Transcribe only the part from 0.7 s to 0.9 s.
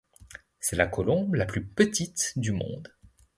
la